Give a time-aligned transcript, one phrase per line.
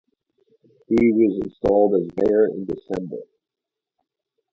[0.87, 3.19] He was installed as mayor in December.